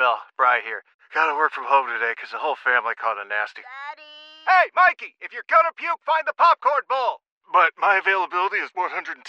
[0.00, 0.82] Mel, Bry here.
[1.12, 3.60] Gotta work from home today 'cause the whole family caught a nasty.
[3.60, 4.02] Daddy.
[4.46, 7.20] Hey, Mikey, if you're gonna puke, find the popcorn bowl.
[7.52, 9.26] But my availability is 110%.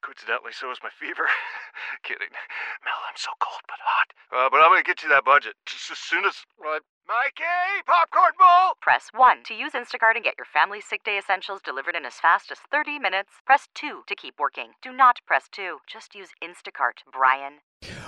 [0.00, 1.28] Coincidentally, so is my fever.
[2.02, 2.32] Kidding.
[2.80, 4.08] Mel, I'm so cold but hot.
[4.32, 6.34] Uh, but I'm gonna get you that budget just as soon as.
[6.58, 8.74] Uh, Mikey, popcorn bowl!
[8.80, 12.14] Press 1 to use Instacart and get your family sick day essentials delivered in as
[12.14, 13.30] fast as 30 minutes.
[13.44, 14.70] Press 2 to keep working.
[14.80, 15.78] Do not press 2.
[15.86, 17.60] Just use Instacart, Brian.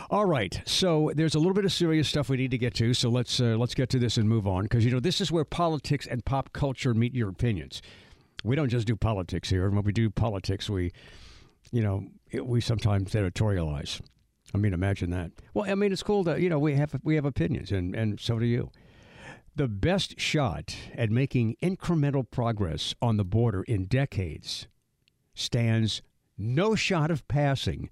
[0.08, 2.94] All right, so there's a little bit of serious stuff we need to get to.
[2.94, 5.32] So let's uh, let's get to this and move on because you know this is
[5.32, 7.82] where politics and pop culture meet your opinions.
[8.44, 10.92] We don't just do politics here, and when we do politics, we,
[11.72, 12.06] you know,
[12.42, 14.00] we sometimes editorialize.
[14.54, 15.32] I mean, imagine that.
[15.54, 18.20] Well, I mean, it's cool that you know we have we have opinions, and and
[18.20, 18.70] so do you.
[19.56, 24.66] The best shot at making incremental progress on the border in decades
[25.34, 26.02] stands
[26.36, 27.88] no shot of passing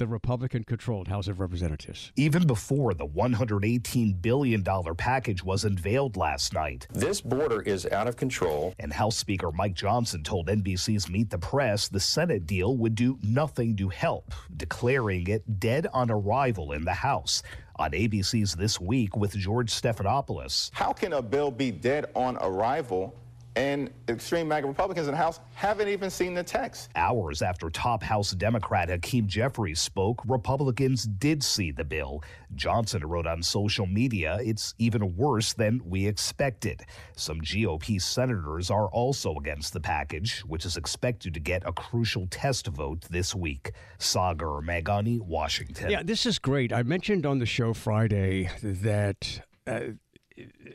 [0.00, 2.10] the Republican controlled House of Representatives.
[2.16, 4.64] even before the $118 billion
[4.96, 6.86] package was unveiled last night.
[6.90, 8.72] This border is out of control.
[8.78, 13.18] And House Speaker Mike Johnson told NBC's Meet the Press the Senate deal would do
[13.22, 17.42] nothing to help, declaring it dead on arrival in the House.
[17.76, 20.70] On ABC's This Week with George Stephanopoulos.
[20.72, 23.14] How can a bill be dead on arrival
[23.56, 26.90] and extreme MAGA Republicans in the House haven't even seen the text?
[26.94, 32.22] Hours after top House Democrat Hakeem Jeffries spoke, Republicans did see the bill.
[32.54, 36.82] Johnson wrote on social media, it's even worse than we expected.
[37.16, 42.26] Some GOP senators are also against the package, which is expected to get a crucial
[42.30, 43.72] test vote this week.
[43.98, 45.90] Sagar Meghani, Washington.
[45.90, 46.72] Yeah, this is great.
[46.72, 49.80] I mentioned on the show Friday that uh,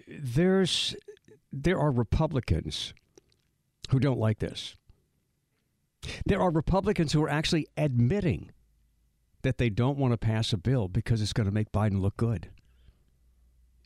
[0.07, 0.95] there's
[1.63, 2.93] there are Republicans
[3.89, 4.75] who don't like this.
[6.25, 8.51] There are Republicans who are actually admitting
[9.41, 12.17] that they don't want to pass a bill because it's going to make Biden look
[12.17, 12.49] good.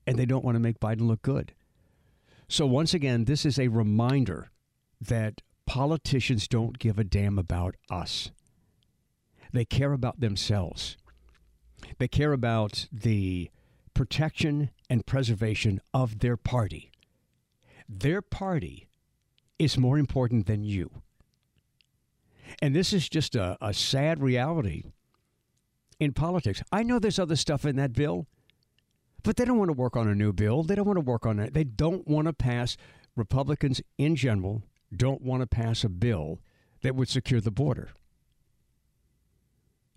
[0.08, 1.54] And they don't want to make Biden look good.
[2.48, 4.50] So, once again, this is a reminder
[5.00, 8.32] that politicians don't give a damn about us.
[9.54, 10.98] They care about themselves.
[12.00, 13.52] They care about the
[13.94, 16.89] protection and preservation of their party.
[17.90, 18.88] Their party
[19.58, 20.92] is more important than you.
[22.62, 24.84] And this is just a, a sad reality
[26.00, 26.62] in politics.
[26.72, 28.28] I know there's other stuff in that bill,
[29.24, 30.64] but they don't want to work on a new bill.
[30.64, 31.54] They don't want to work on it.
[31.54, 32.78] They don't want to pass,
[33.16, 34.64] Republicans in general
[34.96, 36.40] don't want to pass a bill
[36.82, 37.90] that would secure the border.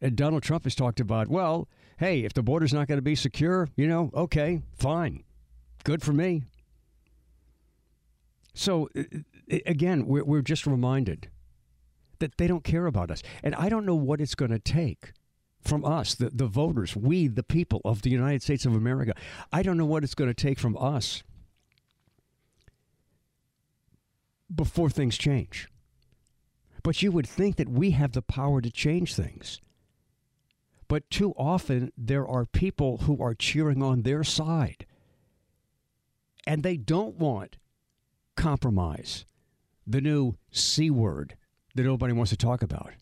[0.01, 3.15] And Donald Trump has talked about, well, hey, if the border's not going to be
[3.15, 5.23] secure, you know, okay, fine.
[5.85, 6.43] Good for me.
[8.55, 9.03] So, uh,
[9.53, 11.29] uh, again, we're, we're just reminded
[12.19, 13.23] that they don't care about us.
[13.43, 15.13] And I don't know what it's going to take
[15.61, 19.15] from us, the, the voters, we, the people of the United States of America.
[19.53, 21.23] I don't know what it's going to take from us
[24.55, 25.69] before things change.
[26.83, 29.61] But you would think that we have the power to change things.
[30.89, 34.85] But too often, there are people who are cheering on their side.
[36.47, 37.57] And they don't want
[38.37, 39.25] compromise,
[39.87, 41.37] the new C word
[41.75, 42.93] that nobody wants to talk about.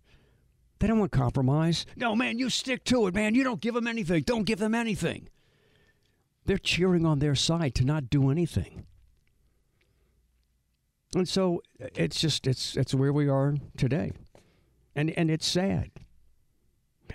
[0.79, 1.85] They don't want compromise.
[1.97, 3.35] No, man, you stick to it, man.
[3.35, 4.23] You don't give them anything.
[4.23, 5.29] Don't give them anything.
[6.47, 8.87] They're cheering on their side to not do anything.
[11.15, 14.13] And so it's just it's it's where we are today.
[14.95, 15.91] And and it's sad.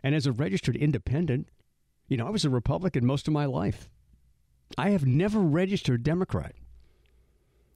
[0.03, 1.47] And as a registered independent,
[2.08, 3.90] you know, I was a Republican most of my life.
[4.78, 6.53] I have never registered Democrat.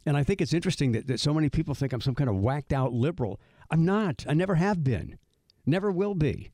[0.09, 2.37] And I think it's interesting that, that so many people think I'm some kind of
[2.37, 3.39] whacked out liberal.
[3.69, 4.25] I'm not.
[4.27, 5.19] I never have been.
[5.67, 6.49] Never will be.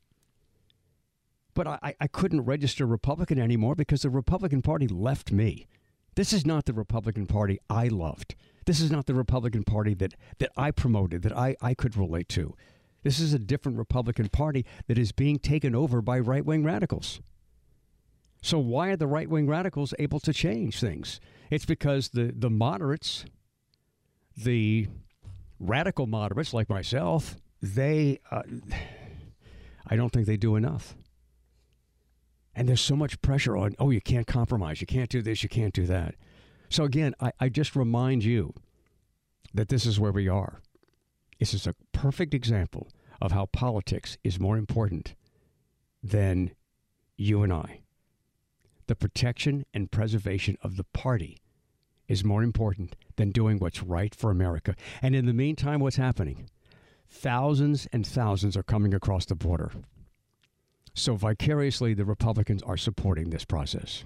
[1.54, 5.68] But I, I couldn't register Republican anymore because the Republican Party left me.
[6.16, 8.36] This is not the Republican Party I loved.
[8.66, 12.28] This is not the Republican Party that, that I promoted, that I, I could relate
[12.30, 12.56] to.
[13.04, 17.22] This is a different Republican Party that is being taken over by right wing radicals.
[18.42, 21.22] So, why are the right wing radicals able to change things?
[21.50, 23.24] It's because the, the moderates,
[24.38, 24.88] the
[25.60, 28.44] radical moderates like myself, they, uh,
[29.88, 30.96] I don't think they do enough.
[32.56, 35.50] And there's so much pressure on, oh, you can't compromise, you can't do this, you
[35.50, 36.16] can't do that.
[36.70, 38.54] So again, I, I just remind you
[39.54, 40.62] that this is where we are.
[41.40, 42.90] This is a perfect example
[43.22, 45.16] of how politics is more important
[46.02, 46.52] than
[47.18, 47.82] you and I.
[48.88, 51.38] The protection and preservation of the party
[52.08, 54.76] is more important than doing what's right for America.
[55.02, 56.50] And in the meantime, what's happening?
[57.10, 59.72] Thousands and thousands are coming across the border.
[60.94, 64.06] So vicariously, the Republicans are supporting this process.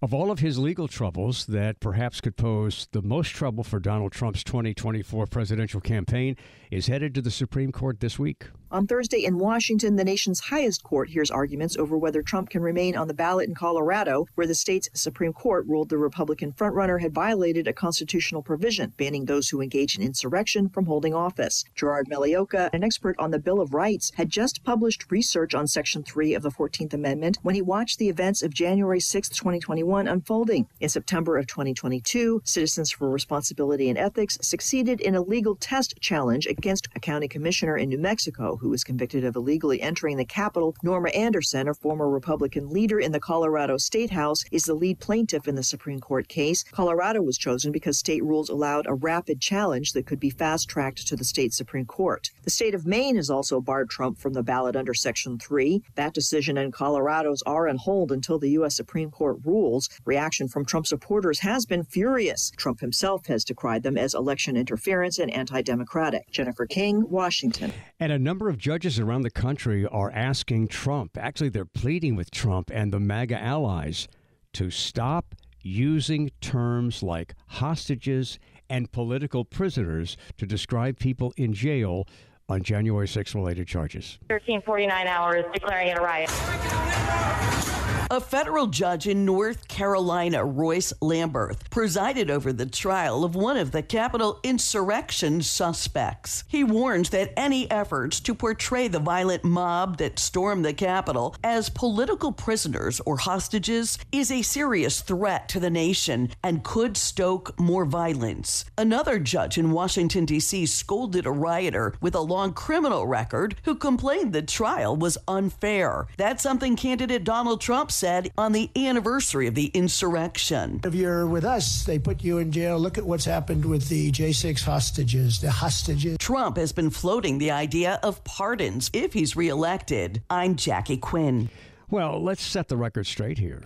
[0.00, 4.12] Of all of his legal troubles that perhaps could pose the most trouble for Donald
[4.12, 6.36] Trump's 2024 presidential campaign
[6.70, 8.46] is headed to the Supreme Court this week.
[8.72, 12.96] On Thursday in Washington, the nation's highest court hears arguments over whether Trump can remain
[12.96, 17.12] on the ballot in Colorado, where the state's Supreme Court ruled the Republican frontrunner had
[17.12, 21.66] violated a constitutional provision banning those who engage in insurrection from holding office.
[21.74, 26.02] Gerard Magliocca, an expert on the Bill of Rights, had just published research on Section
[26.02, 30.66] 3 of the 14th Amendment when he watched the events of January 6, 2021 unfolding.
[30.80, 36.46] In September of 2022, Citizens for Responsibility and Ethics succeeded in a legal test challenge
[36.46, 40.76] against a county commissioner in New Mexico who was convicted of illegally entering the Capitol.
[40.84, 45.48] Norma Anderson, a former Republican leader in the Colorado State House, is the lead plaintiff
[45.48, 46.62] in the Supreme Court case.
[46.70, 51.08] Colorado was chosen because state rules allowed a rapid challenge that could be fast tracked
[51.08, 52.30] to the state Supreme Court.
[52.44, 55.82] The state of Maine has also barred Trump from the ballot under Section 3.
[55.96, 58.76] That decision and Colorado's are on hold until the U.S.
[58.76, 59.88] Supreme Court rules.
[60.04, 62.52] Reaction from Trump supporters has been furious.
[62.56, 66.30] Trump himself has decried them as election interference and anti democratic.
[66.30, 67.72] Jennifer King, Washington.
[67.98, 72.30] And a number of judges around the country are asking Trump, actually, they're pleading with
[72.30, 74.08] Trump and the MAGA allies
[74.54, 78.38] to stop using terms like hostages
[78.68, 82.06] and political prisoners to describe people in jail
[82.48, 84.18] on January 6 related charges.
[84.28, 87.71] 1349 hours declaring it a riot.
[88.12, 93.70] A federal judge in North Carolina, Royce Lamberth, presided over the trial of one of
[93.70, 96.44] the Capitol insurrection suspects.
[96.46, 101.70] He warns that any efforts to portray the violent mob that stormed the Capitol as
[101.70, 107.86] political prisoners or hostages is a serious threat to the nation and could stoke more
[107.86, 108.66] violence.
[108.76, 110.66] Another judge in Washington, D.C.
[110.66, 116.08] scolded a rioter with a long criminal record who complained the trial was unfair.
[116.18, 120.80] That's something candidate Donald Trump said on the anniversary of the insurrection.
[120.82, 122.76] If you're with us, they put you in jail.
[122.76, 126.18] Look at what's happened with the J6 hostages, the hostages.
[126.18, 130.20] Trump has been floating the idea of pardons if he's reelected.
[130.28, 131.48] I'm Jackie Quinn.
[131.90, 133.62] Well, let's set the record straight here.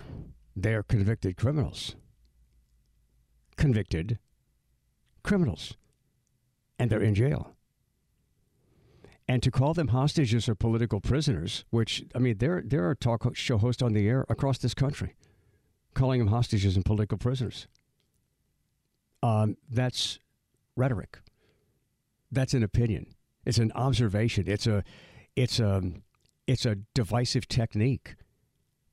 [0.55, 1.97] They're convicted criminals.
[3.56, 4.19] Convicted
[5.23, 5.79] criminals.
[6.79, 7.56] And they're in jail.
[9.28, 13.26] And to call them hostages or political prisoners, which, I mean, there, there are talk
[13.34, 15.17] show hosts on the air across this country
[15.96, 17.67] calling them hostages and political prisoners.
[19.23, 20.20] Um, that's
[20.76, 21.19] rhetoric.
[22.31, 23.06] That's an opinion.
[23.44, 24.44] It's an observation.
[24.46, 24.84] It's a,
[25.34, 25.82] it's a,
[26.46, 28.14] it's a divisive technique.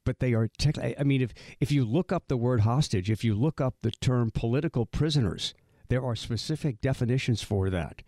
[0.06, 0.75] But they are tech.
[1.00, 3.91] I mean, if if you look up the word hostage, if you look up the
[3.91, 5.53] term political prisoners,
[5.88, 8.01] there are specific definitions for that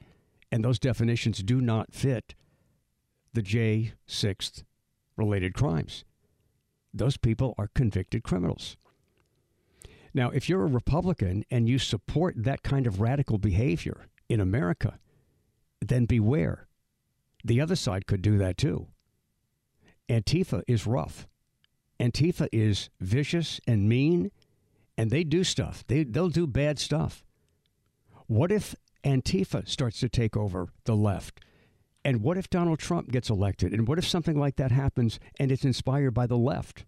[0.56, 2.34] and those definitions do not fit
[3.34, 4.64] the J6th
[5.18, 6.06] related crimes.
[6.94, 8.78] Those people are convicted criminals.
[10.14, 14.98] Now, if you're a Republican and you support that kind of radical behavior in America,
[15.82, 16.70] then beware.
[17.44, 18.88] The other side could do that too.
[20.08, 21.28] Antifa is rough.
[22.00, 24.32] Antifa is vicious and mean,
[24.98, 25.84] and they do stuff.
[25.88, 27.26] They, they'll do bad stuff.
[28.28, 28.74] What if
[29.06, 31.40] Antifa starts to take over the left?
[32.04, 33.72] And what if Donald Trump gets elected?
[33.74, 36.86] And what if something like that happens and it's inspired by the left?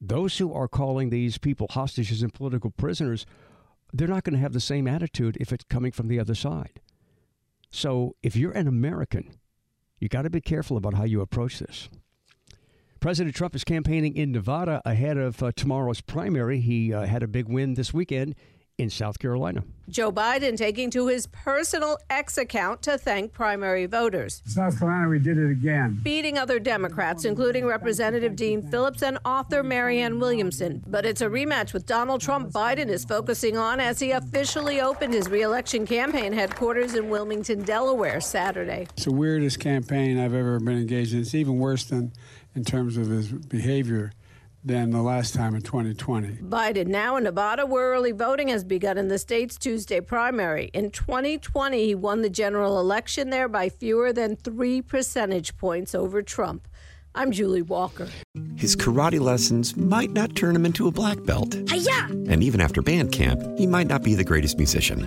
[0.00, 3.24] Those who are calling these people hostages and political prisoners,
[3.92, 6.80] they're not going to have the same attitude if it's coming from the other side.
[7.70, 9.36] So if you're an American,
[9.98, 11.88] you got to be careful about how you approach this.
[13.00, 16.60] President Trump is campaigning in Nevada ahead of uh, tomorrow's primary.
[16.60, 18.34] He uh, had a big win this weekend
[18.82, 19.64] in South Carolina.
[19.88, 24.42] Joe Biden taking to his personal X account to thank primary voters.
[24.46, 26.00] South Carolina, we did it again.
[26.02, 30.82] Beating other Democrats, including Representative Dean Phillips and author Marianne Williamson.
[30.86, 35.14] But it's a rematch with Donald Trump Biden is focusing on as he officially opened
[35.14, 38.86] his reelection campaign headquarters in Wilmington, Delaware, Saturday.
[38.96, 41.20] It's the weirdest campaign I've ever been engaged in.
[41.20, 42.12] It's even worse than
[42.54, 44.12] in terms of his behavior
[44.64, 46.38] than the last time in 2020.
[46.42, 50.70] Biden now in Nevada, where early voting has begun in the state's Tuesday primary.
[50.72, 56.22] In 2020, he won the general election there by fewer than three percentage points over
[56.22, 56.68] Trump.
[57.14, 58.08] I'm Julie Walker.
[58.56, 61.54] His karate lessons might not turn him into a black belt.
[61.68, 62.06] Hiya!
[62.28, 65.06] And even after band camp, he might not be the greatest musician.